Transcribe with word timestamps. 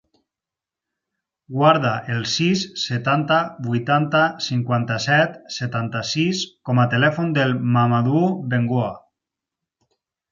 Guarda 1.57 1.89
el 2.13 2.23
sis, 2.35 2.63
setanta, 2.83 3.37
vuitanta, 3.67 4.21
cinquanta-set, 4.47 5.35
setanta-sis 5.57 6.41
com 6.71 6.83
a 6.85 6.87
telèfon 6.95 7.33
del 7.39 7.55
Mahamadou 7.77 8.27
Bengoa. 8.55 8.89